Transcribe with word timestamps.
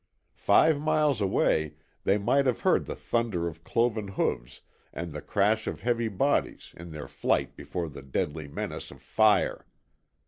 Five 0.41 0.79
miles 0.81 1.21
away 1.21 1.75
they 2.05 2.17
might 2.17 2.47
have 2.47 2.61
heard 2.61 2.85
the 2.87 2.95
thunder 2.95 3.45
of 3.47 3.63
cloven 3.63 4.07
hoofs 4.07 4.61
and 4.91 5.13
the 5.13 5.21
crash 5.21 5.67
of 5.67 5.81
heavy 5.81 6.07
bodies 6.07 6.73
in 6.75 6.89
their 6.89 7.07
flight 7.07 7.55
before 7.55 7.87
the 7.87 8.01
deadly 8.01 8.47
menace 8.47 8.89
of 8.89 8.99
fire. 8.99 9.67